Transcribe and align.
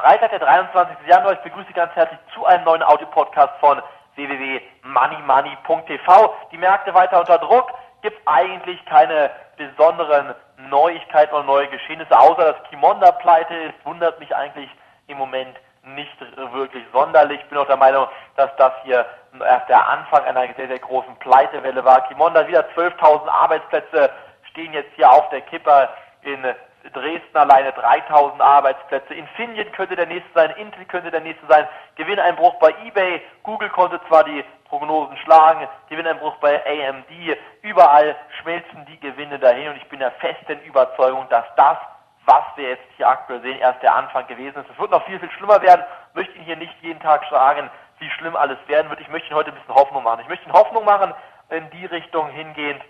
Freitag, 0.00 0.30
der 0.30 0.38
23. 0.38 0.96
Januar. 1.08 1.32
Ich 1.32 1.40
begrüße 1.40 1.66
Sie 1.66 1.74
ganz 1.74 1.92
herzlich 1.96 2.20
zu 2.32 2.46
einem 2.46 2.62
neuen 2.62 2.84
Audio-Podcast 2.84 3.54
von 3.58 3.82
www.moneymoney.tv. 4.14 6.34
Die 6.52 6.58
Märkte 6.58 6.94
weiter 6.94 7.18
unter 7.18 7.38
Druck. 7.38 7.72
Gibt 8.02 8.20
eigentlich 8.26 8.86
keine 8.86 9.32
besonderen 9.56 10.36
Neuigkeiten 10.70 11.34
oder 11.34 11.42
neue 11.42 11.66
Geschehnisse, 11.66 12.16
außer 12.16 12.52
dass 12.52 12.62
Kimonda 12.70 13.10
pleite 13.10 13.52
ist. 13.54 13.74
Wundert 13.84 14.20
mich 14.20 14.36
eigentlich 14.36 14.70
im 15.08 15.18
Moment 15.18 15.56
nicht 15.82 16.16
wirklich 16.52 16.84
sonderlich. 16.92 17.40
Ich 17.40 17.48
bin 17.48 17.58
auch 17.58 17.66
der 17.66 17.76
Meinung, 17.76 18.06
dass 18.36 18.54
das 18.56 18.70
hier 18.84 19.04
erst 19.44 19.68
der 19.68 19.84
Anfang 19.84 20.24
einer 20.24 20.46
sehr, 20.54 20.68
sehr 20.68 20.78
großen 20.78 21.16
Pleitewelle 21.16 21.84
war. 21.84 22.02
Kimonda 22.02 22.46
wieder 22.46 22.64
12.000 22.76 23.28
Arbeitsplätze 23.28 24.10
stehen 24.50 24.74
jetzt 24.74 24.92
hier 24.94 25.10
auf 25.10 25.28
der 25.30 25.40
Kippe 25.40 25.88
in 26.22 26.46
Dresden 26.92 27.36
alleine 27.36 27.72
3000 27.72 28.40
Arbeitsplätze. 28.40 29.14
Infineon 29.14 29.70
könnte 29.72 29.96
der 29.96 30.06
nächste 30.06 30.30
sein, 30.34 30.50
Intel 30.52 30.84
könnte 30.86 31.10
der 31.10 31.20
nächste 31.20 31.46
sein. 31.46 31.66
Gewinneinbruch 31.96 32.54
bei 32.60 32.74
eBay. 32.84 33.20
Google 33.42 33.68
konnte 33.70 34.00
zwar 34.08 34.24
die 34.24 34.44
Prognosen 34.68 35.16
schlagen, 35.18 35.66
Gewinneinbruch 35.88 36.36
bei 36.36 36.60
AMD. 36.64 37.38
Überall 37.62 38.16
schmelzen 38.40 38.86
die 38.86 39.00
Gewinne 39.00 39.38
dahin 39.38 39.70
und 39.70 39.76
ich 39.76 39.88
bin 39.88 39.98
der 39.98 40.12
festen 40.12 40.60
Überzeugung, 40.62 41.26
dass 41.30 41.44
das, 41.56 41.78
was 42.26 42.44
wir 42.56 42.70
jetzt 42.70 42.84
hier 42.96 43.08
aktuell 43.08 43.40
sehen, 43.40 43.58
erst 43.58 43.82
der 43.82 43.94
Anfang 43.94 44.26
gewesen 44.26 44.60
ist. 44.60 44.70
Es 44.70 44.78
wird 44.78 44.90
noch 44.90 45.04
viel, 45.06 45.18
viel 45.18 45.30
schlimmer 45.32 45.60
werden. 45.62 45.84
Ich 46.10 46.14
möchte 46.14 46.34
Ihnen 46.34 46.44
hier 46.44 46.56
nicht 46.56 46.74
jeden 46.82 47.00
Tag 47.00 47.24
sagen, 47.30 47.70
wie 47.98 48.10
schlimm 48.10 48.36
alles 48.36 48.58
werden 48.66 48.90
wird. 48.90 49.00
Ich 49.00 49.08
möchte 49.08 49.28
Ihnen 49.28 49.36
heute 49.36 49.50
ein 49.50 49.56
bisschen 49.56 49.74
Hoffnung 49.74 50.02
machen. 50.04 50.20
Ich 50.20 50.28
möchte 50.28 50.44
Ihnen 50.44 50.54
Hoffnung 50.54 50.84
machen 50.84 51.14
in 51.50 51.68
die 51.70 51.86
Richtung 51.86 52.28
hingehend, 52.28 52.82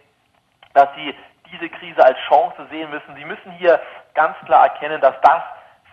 dass 0.74 0.88
Sie 0.96 1.14
diese 1.52 1.68
Krise 1.68 2.04
als 2.04 2.18
Chance 2.28 2.66
sehen 2.70 2.90
müssen. 2.90 3.14
Sie 3.16 3.24
müssen 3.24 3.52
hier 3.52 3.80
ganz 4.14 4.36
klar 4.44 4.64
erkennen, 4.64 5.00
dass 5.00 5.14
das 5.22 5.42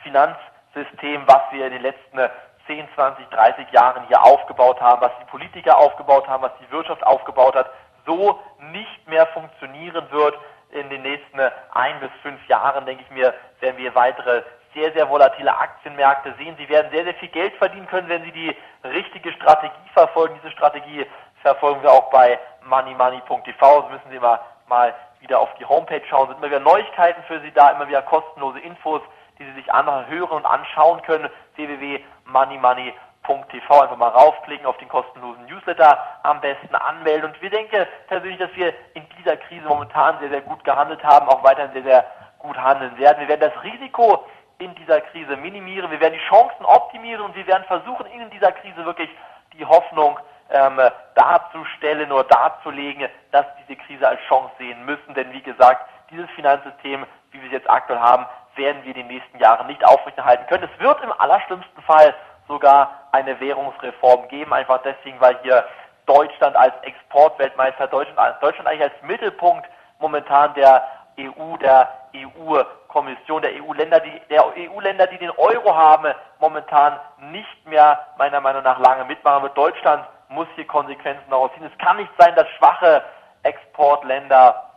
Finanzsystem, 0.04 1.24
was 1.28 1.42
wir 1.52 1.66
in 1.68 1.74
den 1.74 1.82
letzten 1.82 2.20
10, 2.68 2.88
20, 2.96 3.30
30 3.30 3.72
Jahren 3.72 4.08
hier 4.08 4.22
aufgebaut 4.24 4.82
haben, 4.82 5.02
was 5.02 5.12
die 5.20 5.26
Politiker 5.26 5.78
aufgebaut 5.78 6.28
haben, 6.28 6.44
was 6.44 6.52
die 6.60 6.72
Wirtschaft 6.72 7.06
aufgebaut 7.06 7.56
hat, 7.56 7.70
so 8.06 8.40
nicht 8.72 9.08
mehr 9.08 9.28
funktionieren 9.28 10.10
wird. 10.12 10.36
In 10.72 10.90
den 10.90 11.04
nächsten 11.04 11.40
ein 11.74 12.00
bis 12.00 12.10
fünf 12.22 12.46
Jahren, 12.48 12.86
denke 12.86 13.04
ich 13.04 13.10
mir, 13.12 13.34
werden 13.60 13.78
wir 13.78 13.96
weitere 13.96 14.44
sehr, 14.74 14.92
sehr 14.92 15.10
volatile 15.10 15.58
Aktienmärkte 15.58 16.34
sehen. 16.38 16.56
Sie 16.58 16.68
werden 16.68 16.92
sehr, 16.92 17.06
sehr 17.06 17.14
viel 17.16 17.30
Geld 17.30 17.54
verdienen 17.56 17.88
können, 17.88 18.10
wenn 18.10 18.24
Sie 18.24 18.32
die 18.32 18.56
richtige 18.84 19.32
Strategie 19.32 19.90
verfolgen. 19.94 20.38
Diese 20.44 20.52
Strategie 20.52 21.06
verfolgen 21.42 21.82
wir 21.82 21.92
auch 21.92 22.10
bei 22.10 22.38
moneymoney.tv. 22.66 23.82
Das 23.82 23.92
müssen 23.92 24.12
Sie 24.12 24.20
mal, 24.20 24.40
mal 24.68 24.94
wieder 25.26 25.40
auf 25.40 25.54
die 25.56 25.66
Homepage 25.66 26.04
schauen, 26.08 26.28
sind 26.28 26.38
immer 26.38 26.48
wieder 26.48 26.60
Neuigkeiten 26.60 27.24
für 27.24 27.42
Sie 27.42 27.52
da, 27.52 27.72
immer 27.72 27.88
wieder 27.88 28.04
kostenlose 28.04 28.60
Infos, 28.60 29.02
die 29.40 29.46
Sie 29.46 29.54
sich 29.54 29.74
anhören 29.74 30.30
und 30.30 30.46
anschauen 30.46 31.02
können. 31.02 31.28
www.moneymoney.tv 31.56 33.82
einfach 33.82 33.98
mal 33.98 34.10
raufklicken 34.10 34.68
auf 34.68 34.78
den 34.78 34.88
kostenlosen 34.88 35.48
Newsletter, 35.48 35.98
am 36.22 36.42
besten 36.42 36.76
anmelden. 36.76 37.32
Und 37.32 37.42
wir 37.42 37.50
denken 37.50 37.88
persönlich, 38.08 38.38
dass 38.38 38.56
wir 38.56 38.72
in 38.94 39.04
dieser 39.18 39.38
Krise 39.38 39.68
momentan 39.68 40.20
sehr, 40.20 40.30
sehr 40.30 40.42
gut 40.42 40.64
gehandelt 40.64 41.04
haben, 41.04 41.28
auch 41.28 41.44
weiterhin 41.44 41.74
sehr, 41.74 41.84
sehr 41.84 42.06
gut 42.38 42.58
handeln 42.58 42.96
werden. 43.00 43.20
Wir 43.20 43.28
werden 43.28 43.52
das 43.52 43.64
Risiko 43.64 44.28
in 44.60 44.76
dieser 44.76 45.02
Krise 45.02 45.36
minimieren, 45.38 45.90
wir 45.92 46.00
werden 46.00 46.14
die 46.14 46.30
Chancen 46.30 46.64
optimieren 46.64 47.26
und 47.26 47.36
wir 47.36 47.48
werden 47.48 47.66
versuchen, 47.66 48.06
in 48.06 48.30
dieser 48.30 48.54
Krise 48.54 48.86
wirklich 48.86 49.10
die 49.54 49.66
Hoffnung 49.66 50.18
ähm, 50.50 50.80
darzustellen 51.16 52.12
oder 52.12 52.24
darzulegen, 52.26 53.08
dass 53.32 53.46
diese 53.62 53.80
Krise 53.82 54.08
als 54.08 54.20
Chance 54.28 54.52
sehen 54.58 54.86
müssen. 54.86 55.14
Denn 55.14 55.32
wie 55.32 55.42
gesagt, 55.42 55.90
dieses 56.12 56.30
Finanzsystem, 56.32 57.06
wie 57.32 57.42
wir 57.42 57.48
es 57.48 57.54
jetzt 57.54 57.70
aktuell 57.70 58.00
haben, 58.00 58.26
werden 58.56 58.84
wir 58.84 58.96
in 58.96 59.02
den 59.02 59.08
nächsten 59.08 59.38
Jahren 59.40 59.68
nicht 59.68 59.84
aufrechterhalten 59.86 60.46
können. 60.48 60.70
Es 60.72 60.84
wird 60.84 61.02
im 61.04 61.12
allerschlimmsten 61.12 61.84
Fall 61.84 62.14
sogar 62.48 63.08
eine 63.12 63.40
Währungsreform 63.40 64.28
geben, 64.28 64.54
einfach 64.54 64.82
deswegen, 64.84 65.20
weil 65.20 65.38
hier 65.42 65.66
Deutschland 66.06 66.56
als 66.56 66.74
Exportweltmeister, 66.84 67.88
Deutschland, 67.88 68.36
Deutschland 68.42 68.68
eigentlich 68.68 68.84
als 68.84 69.02
Mittelpunkt 69.02 69.68
momentan 70.00 70.54
der 70.54 70.84
EU, 71.20 71.58
der 71.58 71.90
EU-Kommission, 72.16 73.42
der 73.42 73.52
EU-Länder, 73.56 74.00
die, 74.00 74.22
der 74.30 74.46
EU-Länder, 74.46 75.08
die 75.08 75.18
den 75.18 75.32
Euro 75.32 75.76
haben, 75.76 76.14
momentan 76.40 77.00
nicht 77.32 77.66
mehr 77.66 78.06
meiner 78.18 78.42
Meinung 78.42 78.64
nach 78.64 78.80
lange 78.80 79.06
mitmachen 79.06 79.44
wird. 79.44 79.58
Deutschland 79.58 80.06
muss 80.30 80.48
hier 80.56 80.68
Konsequenzen 80.68 81.30
daraus 81.30 81.52
ziehen. 81.54 81.70
Es 81.72 81.78
kann 81.78 81.98
nicht 81.98 82.12
sein, 82.18 82.36
dass 82.36 82.48
schwache 82.58 83.04
Exportländer 83.44 84.70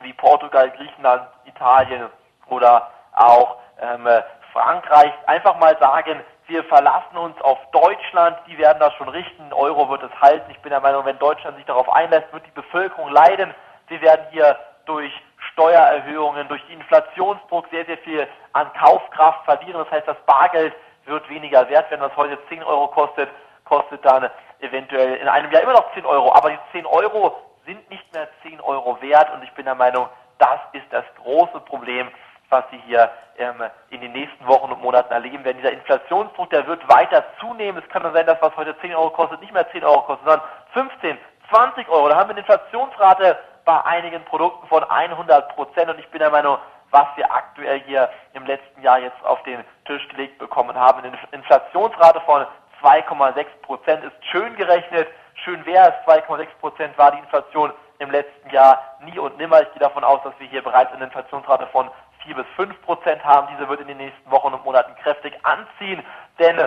wie 0.00 0.12
Portugal, 0.12 0.70
Griechenland, 0.70 1.26
Italien 1.44 2.06
oder 2.46 2.90
auch 3.12 3.56
ähm, 3.80 4.08
Frankreich 4.52 5.12
einfach 5.26 5.58
mal 5.58 5.76
sagen, 5.78 6.20
wir 6.46 6.64
verlassen 6.64 7.16
uns 7.16 7.40
auf 7.42 7.58
Deutschland, 7.70 8.36
die 8.48 8.58
werden 8.58 8.80
das 8.80 8.92
schon 8.94 9.08
richten, 9.08 9.52
Euro 9.52 9.88
wird 9.88 10.02
es 10.02 10.20
halten. 10.20 10.50
Ich 10.50 10.58
bin 10.60 10.70
der 10.70 10.80
Meinung, 10.80 11.04
wenn 11.04 11.18
Deutschland 11.18 11.56
sich 11.56 11.66
darauf 11.66 11.88
einlässt, 11.88 12.32
wird 12.32 12.44
die 12.44 12.50
Bevölkerung 12.50 13.10
leiden. 13.10 13.54
Wir 13.86 14.00
werden 14.00 14.26
hier 14.30 14.58
durch 14.84 15.12
Steuererhöhungen, 15.52 16.48
durch 16.48 16.62
Inflationsdruck 16.68 17.66
sehr, 17.70 17.84
sehr 17.86 17.98
viel 17.98 18.26
an 18.52 18.72
Kaufkraft 18.72 19.44
verlieren. 19.44 19.84
Das 19.84 19.90
heißt, 19.92 20.08
das 20.08 20.16
Bargeld 20.26 20.74
wird 21.04 21.28
weniger 21.28 21.68
wert, 21.68 21.86
wenn 21.90 22.00
das 22.00 22.16
heute 22.16 22.38
10 22.48 22.64
Euro 22.64 22.88
kostet, 22.88 23.28
kostet 23.64 24.04
dann 24.04 24.28
eventuell 24.60 25.14
in 25.16 25.28
einem 25.28 25.50
Jahr 25.52 25.62
immer 25.62 25.72
noch 25.72 25.92
10 25.94 26.04
Euro. 26.06 26.32
Aber 26.34 26.50
die 26.50 26.58
10 26.72 26.86
Euro 26.86 27.36
sind 27.66 27.88
nicht 27.90 28.12
mehr 28.12 28.28
10 28.42 28.60
Euro 28.60 29.00
wert 29.00 29.32
und 29.32 29.42
ich 29.42 29.52
bin 29.52 29.64
der 29.64 29.74
Meinung, 29.74 30.08
das 30.38 30.60
ist 30.72 30.86
das 30.90 31.04
große 31.22 31.60
Problem, 31.60 32.08
was 32.48 32.64
Sie 32.70 32.78
hier 32.86 33.10
ähm, 33.38 33.62
in 33.90 34.00
den 34.00 34.12
nächsten 34.12 34.46
Wochen 34.46 34.72
und 34.72 34.82
Monaten 34.82 35.12
erleben 35.12 35.44
werden. 35.44 35.58
Dieser 35.58 35.72
Inflationsdruck, 35.72 36.50
der 36.50 36.66
wird 36.66 36.86
weiter 36.88 37.24
zunehmen. 37.38 37.82
Es 37.82 37.88
kann 37.90 38.02
nur 38.02 38.12
sein, 38.12 38.26
dass 38.26 38.42
was 38.42 38.56
heute 38.56 38.76
10 38.80 38.94
Euro 38.94 39.10
kostet, 39.10 39.40
nicht 39.40 39.52
mehr 39.52 39.70
10 39.70 39.84
Euro 39.84 40.02
kostet, 40.02 40.26
sondern 40.26 40.48
15, 40.72 41.18
20 41.52 41.88
Euro. 41.88 42.08
Da 42.08 42.16
haben 42.16 42.28
wir 42.28 42.36
eine 42.36 42.40
Inflationsrate 42.40 43.38
bei 43.64 43.84
einigen 43.84 44.24
Produkten 44.24 44.66
von 44.66 44.82
100 44.82 45.54
Prozent 45.54 45.90
und 45.90 45.98
ich 45.98 46.08
bin 46.08 46.18
der 46.18 46.30
Meinung, 46.30 46.58
was 46.90 47.06
wir 47.14 47.30
aktuell 47.32 47.80
hier 47.80 48.10
im 48.32 48.44
letzten 48.46 48.82
Jahr 48.82 48.98
jetzt 48.98 49.24
auf 49.24 49.42
den 49.44 49.62
Tisch 49.84 50.06
gelegt 50.08 50.38
bekommen 50.38 50.74
haben, 50.74 51.02
eine 51.02 51.16
Inflationsrate 51.30 52.20
von 52.22 52.46
2,6 52.82 53.46
Prozent 53.62 54.04
ist 54.04 54.12
schön 54.30 54.54
gerechnet. 54.56 55.08
Schön 55.44 55.64
wäre 55.66 55.88
es, 55.88 56.12
2,6 56.12 56.46
Prozent 56.60 56.98
war 56.98 57.12
die 57.12 57.18
Inflation 57.18 57.72
im 57.98 58.10
letzten 58.10 58.50
Jahr 58.50 58.96
nie 59.04 59.18
und 59.18 59.36
nimmer. 59.38 59.62
Ich 59.62 59.70
gehe 59.72 59.80
davon 59.80 60.04
aus, 60.04 60.22
dass 60.24 60.32
wir 60.38 60.48
hier 60.48 60.62
bereits 60.62 60.92
eine 60.92 61.04
Inflationsrate 61.04 61.66
von 61.68 61.90
4 62.24 62.34
bis 62.36 62.46
5 62.56 62.80
Prozent 62.82 63.24
haben. 63.24 63.48
Diese 63.52 63.68
wird 63.68 63.80
in 63.80 63.88
den 63.88 63.98
nächsten 63.98 64.30
Wochen 64.30 64.52
und 64.52 64.64
Monaten 64.64 64.94
kräftig 65.02 65.34
anziehen, 65.42 66.04
denn 66.38 66.58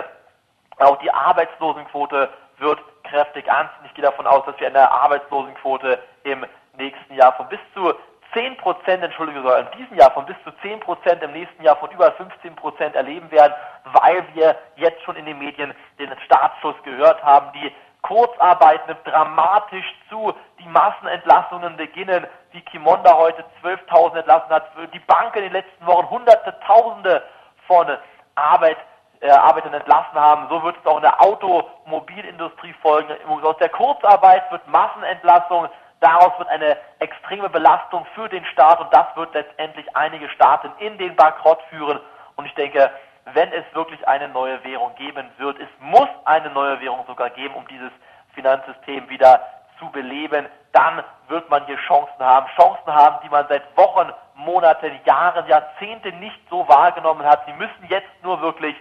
auch 0.78 0.98
die 0.98 1.10
Arbeitslosenquote 1.10 2.28
wird 2.58 2.80
kräftig 3.04 3.50
anziehen. 3.50 3.84
Ich 3.86 3.94
gehe 3.94 4.04
davon 4.04 4.26
aus, 4.26 4.44
dass 4.46 4.58
wir 4.58 4.68
eine 4.68 4.90
Arbeitslosenquote 4.90 5.98
im 6.24 6.44
nächsten 6.76 7.14
Jahr 7.14 7.32
von 7.34 7.48
bis 7.48 7.60
zu 7.74 7.94
10 8.34 8.56
Prozent, 8.58 9.02
entschuldige 9.02 9.40
sogar, 9.40 9.60
in 9.60 9.78
diesem 9.78 9.96
Jahr 9.96 10.10
von 10.10 10.26
bis 10.26 10.36
zu 10.44 10.50
10 10.60 10.80
Prozent, 10.80 11.22
im 11.22 11.32
nächsten 11.32 11.62
Jahr 11.62 11.76
von 11.76 11.90
über 11.90 12.12
15 12.12 12.54
Prozent 12.56 12.94
erleben 12.94 13.30
werden, 13.30 13.54
weil 13.84 14.24
wir 14.34 14.56
jetzt 14.76 15.02
schon 15.02 15.16
in 15.16 15.24
den 15.24 15.38
Medien 15.38 15.72
den 15.98 16.10
Startschuss 16.26 16.74
gehört 16.82 17.22
haben. 17.22 17.52
Die 17.54 17.72
Kurzarbeit 18.02 18.86
nimmt 18.86 19.06
dramatisch 19.06 19.86
zu, 20.10 20.34
die 20.58 20.68
Massenentlassungen 20.68 21.76
beginnen, 21.76 22.26
wie 22.50 22.60
Kimonda 22.60 23.16
heute 23.16 23.44
12.000 23.62 24.18
entlassen 24.18 24.50
hat, 24.50 24.70
die 24.92 24.98
Banken 24.98 25.38
in 25.38 25.44
den 25.44 25.52
letzten 25.52 25.86
Wochen 25.86 26.10
hunderte, 26.10 26.54
tausende 26.66 27.22
von 27.66 27.86
Arbeit, 28.34 28.76
äh, 29.20 29.30
Arbeitern 29.30 29.72
entlassen 29.72 30.20
haben. 30.20 30.48
So 30.50 30.62
wird 30.62 30.76
es 30.78 30.86
auch 30.86 30.96
in 30.96 31.02
der 31.02 31.18
Automobilindustrie 31.22 32.74
folgen. 32.82 33.14
Aus 33.42 33.56
der 33.56 33.70
Kurzarbeit 33.70 34.50
wird 34.50 34.66
Massenentlassung 34.68 35.68
Daraus 36.00 36.38
wird 36.38 36.48
eine 36.48 36.76
extreme 36.98 37.48
Belastung 37.48 38.04
für 38.14 38.28
den 38.28 38.44
Staat 38.46 38.80
und 38.80 38.92
das 38.92 39.06
wird 39.14 39.32
letztendlich 39.34 39.96
einige 39.96 40.28
Staaten 40.30 40.70
in 40.78 40.98
den 40.98 41.16
Bankrott 41.16 41.60
führen. 41.70 42.00
Und 42.36 42.46
ich 42.46 42.54
denke, 42.54 42.90
wenn 43.32 43.52
es 43.52 43.64
wirklich 43.72 44.06
eine 44.06 44.28
neue 44.28 44.62
Währung 44.64 44.94
geben 44.96 45.30
wird, 45.38 45.58
es 45.58 45.68
muss 45.80 46.08
eine 46.24 46.50
neue 46.50 46.80
Währung 46.80 47.04
sogar 47.06 47.30
geben, 47.30 47.54
um 47.54 47.66
dieses 47.68 47.90
Finanzsystem 48.34 49.08
wieder 49.08 49.40
zu 49.78 49.90
beleben, 49.90 50.46
dann 50.72 51.02
wird 51.28 51.48
man 51.50 51.64
hier 51.66 51.76
Chancen 51.78 52.20
haben. 52.20 52.46
Chancen 52.56 52.92
haben, 52.92 53.18
die 53.24 53.28
man 53.28 53.46
seit 53.48 53.76
Wochen, 53.76 54.12
Monaten, 54.34 54.98
Jahren, 55.04 55.46
Jahrzehnten 55.46 56.18
nicht 56.20 56.38
so 56.50 56.68
wahrgenommen 56.68 57.24
hat. 57.24 57.46
Sie 57.46 57.52
müssen 57.52 57.86
jetzt 57.88 58.10
nur 58.22 58.40
wirklich 58.40 58.76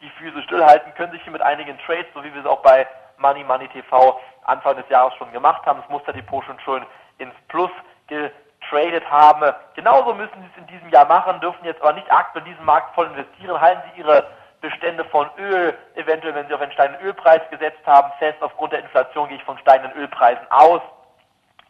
die 0.00 0.10
Füße 0.10 0.42
stillhalten, 0.42 0.94
können 0.94 1.12
sich 1.12 1.22
hier 1.22 1.32
mit 1.32 1.42
einigen 1.42 1.78
Trades, 1.80 2.06
so 2.14 2.22
wie 2.22 2.32
wir 2.32 2.40
es 2.40 2.46
auch 2.46 2.62
bei 2.62 2.86
Money 3.22 3.44
Money 3.44 3.68
TV 3.68 4.20
Anfang 4.44 4.76
des 4.76 4.88
Jahres 4.90 5.14
schon 5.14 5.32
gemacht 5.32 5.64
haben, 5.64 5.80
das 5.80 5.88
Musterdepot 5.88 6.44
schon 6.44 6.60
schön 6.60 6.84
ins 7.18 7.34
Plus 7.48 7.70
getradet 8.08 9.08
haben. 9.10 9.54
Genauso 9.74 10.12
müssen 10.12 10.34
Sie 10.34 10.50
es 10.52 10.58
in 10.58 10.66
diesem 10.66 10.90
Jahr 10.90 11.06
machen, 11.06 11.40
dürfen 11.40 11.64
jetzt 11.64 11.80
aber 11.80 11.92
nicht 11.94 12.12
aktuell 12.12 12.44
in 12.44 12.52
diesen 12.52 12.64
Markt 12.66 12.94
voll 12.94 13.06
investieren. 13.06 13.60
Halten 13.60 13.82
Sie 13.88 14.00
Ihre 14.00 14.26
Bestände 14.60 15.04
von 15.06 15.28
Öl, 15.38 15.76
eventuell 15.94 16.34
wenn 16.34 16.46
Sie 16.48 16.54
auf 16.54 16.60
einen 16.60 16.72
steigenden 16.72 17.04
Ölpreis 17.06 17.40
gesetzt 17.50 17.86
haben, 17.86 18.12
fest. 18.18 18.42
Aufgrund 18.42 18.72
der 18.72 18.80
Inflation 18.80 19.28
gehe 19.28 19.38
ich 19.38 19.44
von 19.44 19.58
steigenden 19.58 19.96
Ölpreisen 19.96 20.44
aus. 20.50 20.82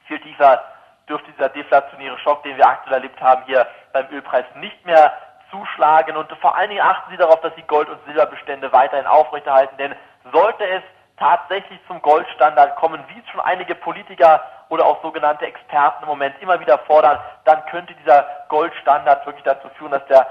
Viel 0.06 0.20
tiefer 0.20 0.62
dürfte 1.08 1.30
dieser 1.32 1.48
deflationäre 1.50 2.18
Schock, 2.18 2.42
den 2.42 2.56
wir 2.56 2.66
aktuell 2.66 2.94
erlebt 2.94 3.20
haben, 3.20 3.42
hier 3.46 3.66
beim 3.92 4.06
Ölpreis 4.10 4.44
nicht 4.56 4.84
mehr 4.86 5.12
zuschlagen 5.50 6.16
und 6.16 6.32
vor 6.40 6.56
allen 6.56 6.70
Dingen 6.70 6.80
achten 6.80 7.10
Sie 7.10 7.16
darauf, 7.18 7.40
dass 7.42 7.54
Sie 7.54 7.62
Gold- 7.62 7.88
und 7.88 8.02
Silberbestände 8.06 8.72
weiterhin 8.72 9.06
aufrechterhalten, 9.06 9.76
denn 9.76 9.94
sollte 10.32 10.64
es 10.66 10.82
tatsächlich 11.22 11.78
zum 11.86 12.02
Goldstandard 12.02 12.74
kommen, 12.74 13.02
wie 13.06 13.20
es 13.20 13.28
schon 13.30 13.40
einige 13.40 13.76
Politiker 13.76 14.42
oder 14.70 14.84
auch 14.84 15.00
sogenannte 15.02 15.46
Experten 15.46 16.02
im 16.02 16.08
Moment 16.08 16.34
immer 16.40 16.58
wieder 16.58 16.78
fordern, 16.78 17.20
dann 17.44 17.64
könnte 17.66 17.94
dieser 17.94 18.26
Goldstandard 18.48 19.24
wirklich 19.24 19.44
dazu 19.44 19.68
führen, 19.78 19.92
dass 19.92 20.04
der 20.06 20.26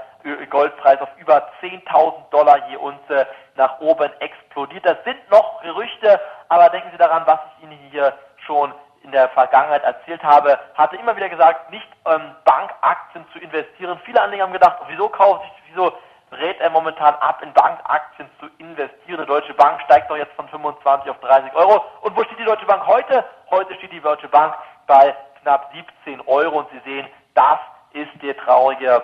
Goldpreis 0.50 1.00
auf 1.00 1.08
über 1.18 1.48
10.000 1.62 2.28
Dollar 2.30 2.68
je 2.68 2.76
Unze 2.76 3.26
nach 3.56 3.80
oben 3.80 4.10
explodiert. 4.20 4.84
Das 4.84 5.02
sind 5.04 5.16
noch 5.30 5.62
Gerüchte, 5.62 6.20
aber 6.48 6.68
denken 6.68 6.90
Sie 6.92 6.98
daran, 6.98 7.22
was 7.24 7.38
ich 7.56 7.64
Ihnen 7.64 7.78
hier 7.90 8.12
schon 8.46 8.74
in 9.02 9.12
der 9.12 9.30
Vergangenheit 9.30 9.84
erzählt 9.84 10.22
habe, 10.22 10.58
hatte 10.74 10.96
immer 10.96 11.16
wieder 11.16 11.28
gesagt, 11.30 11.70
nicht 11.70 11.88
ähm, 12.06 12.36
Bankaktien 12.44 13.24
zu 13.32 13.38
investieren. 13.38 13.98
Viele 14.04 14.20
Anleger 14.20 14.44
haben 14.44 14.52
gedacht, 14.52 14.76
wieso 14.88 15.08
kauft 15.08 15.42
sich, 15.42 15.62
wieso 15.70 15.92
rät 16.32 16.60
er 16.60 16.70
momentan 16.70 17.14
ab, 17.16 17.42
in 17.42 17.52
Bankaktien 17.52 18.28
zu 18.40 18.46
investieren? 18.58 19.20
Die 19.20 19.26
Deutsche 19.26 19.54
Bank 19.54 19.80
steigt 19.82 20.10
doch 20.10 20.16
jetzt 20.16 20.34
von 20.34 20.48
25 20.48 21.10
auf 21.10 21.18
30 21.20 21.54
Euro. 21.54 21.84
Und 22.00 22.16
wo 22.16 22.24
steht 22.24 22.38
die 22.38 22.44
Deutsche 22.44 22.66
Bank 22.66 22.86
heute? 22.86 23.24
Heute 23.50 23.74
steht 23.74 23.92
die 23.92 24.00
Deutsche 24.00 24.28
Bank 24.28 24.54
bei 24.86 25.14
knapp 25.42 25.72
17 26.04 26.20
Euro 26.26 26.60
und 26.60 26.70
Sie 26.70 26.80
sehen, 26.84 27.06
das 27.34 27.58
ist 27.92 28.10
der 28.22 28.36
traurige 28.36 29.02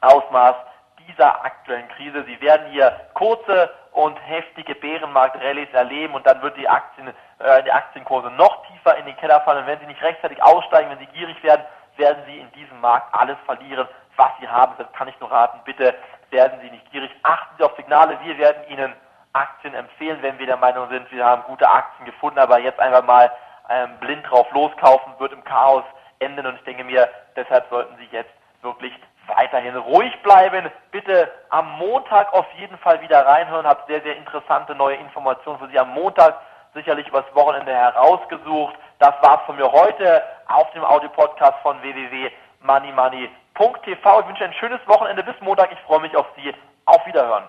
Ausmaß 0.00 0.56
dieser 1.06 1.44
aktuellen 1.44 1.88
Krise. 1.88 2.24
Sie 2.24 2.40
werden 2.40 2.70
hier 2.70 2.92
kurze 3.14 3.70
und 3.92 4.16
heftige 4.26 4.74
Bärenmarkt-Rallyes 4.74 5.72
erleben 5.72 6.14
und 6.14 6.26
dann 6.26 6.40
wird 6.42 6.56
die 6.56 6.68
Aktien, 6.68 7.08
äh, 7.38 7.62
die 7.64 7.72
Aktienkurse 7.72 8.30
noch 8.30 8.66
tiefer 8.66 8.96
in 8.96 9.06
den 9.06 9.16
Keller 9.16 9.40
fallen. 9.40 9.60
Und 9.60 9.66
wenn 9.66 9.80
sie 9.80 9.86
nicht 9.86 10.02
rechtzeitig 10.02 10.42
aussteigen, 10.42 10.90
wenn 10.90 10.98
sie 10.98 11.06
gierig 11.06 11.42
werden, 11.42 11.64
werden 11.96 12.22
sie 12.26 12.38
in 12.38 12.50
diesem 12.52 12.80
Markt 12.80 13.12
alles 13.14 13.36
verlieren, 13.46 13.88
was 14.16 14.30
sie 14.40 14.48
haben. 14.48 14.74
Das 14.78 14.90
kann 14.92 15.08
ich 15.08 15.18
nur 15.20 15.30
raten. 15.30 15.60
Bitte 15.64 15.94
werden 16.30 16.60
Sie 16.62 16.70
nicht 16.70 16.90
gierig. 16.90 17.10
Achten 17.22 17.54
Sie 17.58 17.64
auf 17.64 17.76
Signale. 17.76 18.18
Wir 18.22 18.38
werden 18.38 18.62
Ihnen 18.68 18.92
Aktien 19.32 19.74
empfehlen, 19.74 20.18
wenn 20.22 20.38
wir 20.38 20.46
der 20.46 20.56
Meinung 20.56 20.88
sind, 20.88 21.10
wir 21.12 21.24
haben 21.24 21.42
gute 21.44 21.68
Aktien 21.68 22.04
gefunden, 22.04 22.38
aber 22.38 22.58
jetzt 22.58 22.80
einfach 22.80 23.04
mal 23.04 23.30
ähm, 23.68 23.96
blind 24.00 24.28
drauf 24.28 24.50
loskaufen, 24.52 25.12
wird 25.18 25.32
im 25.32 25.44
Chaos 25.44 25.84
enden. 26.18 26.46
Und 26.46 26.56
ich 26.56 26.64
denke 26.64 26.84
mir, 26.84 27.08
deshalb 27.36 27.68
sollten 27.70 27.96
Sie 27.98 28.08
jetzt 28.10 28.32
wirklich 28.62 28.92
weiterhin 29.28 29.76
ruhig 29.76 30.12
bleiben. 30.22 30.70
Bitte 30.90 31.30
am 31.50 31.70
Montag 31.78 32.32
auf 32.32 32.46
jeden 32.58 32.76
Fall 32.78 33.00
wieder 33.00 33.24
reinhören. 33.24 33.66
Habt 33.66 33.86
sehr, 33.86 34.02
sehr 34.02 34.16
interessante 34.16 34.74
neue 34.74 34.96
Informationen 34.96 35.58
für 35.58 35.68
Sie 35.68 35.78
am 35.78 35.94
Montag 35.94 36.40
sicherlich 36.74 37.06
übers 37.08 37.24
Wochenende 37.34 37.72
herausgesucht. 37.72 38.74
Das 38.98 39.14
war's 39.22 39.40
von 39.46 39.56
mir 39.56 39.70
heute 39.70 40.22
auf 40.48 40.70
dem 40.72 40.84
Audio-Podcast 40.84 41.58
von 41.62 41.80
www.moneymoney.tv. 43.60 44.20
Ich 44.20 44.26
wünsche 44.26 44.44
ein 44.44 44.52
schönes 44.54 44.80
Wochenende 44.86 45.22
bis 45.22 45.38
Montag. 45.40 45.70
Ich 45.72 45.78
freue 45.80 46.00
mich 46.00 46.16
auf 46.16 46.26
Sie. 46.36 46.54
Auf 46.86 47.06
Wiederhören. 47.06 47.44